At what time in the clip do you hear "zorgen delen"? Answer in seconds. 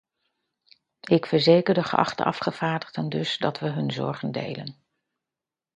3.91-4.81